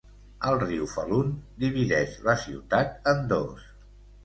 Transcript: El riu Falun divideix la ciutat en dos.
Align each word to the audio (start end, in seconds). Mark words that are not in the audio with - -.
El 0.51 0.55
riu 0.61 0.87
Falun 0.93 1.29
divideix 1.65 2.17
la 2.31 2.37
ciutat 2.47 3.09
en 3.15 3.25
dos. 3.37 3.71